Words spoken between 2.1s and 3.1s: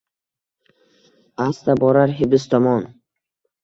hibs tomon.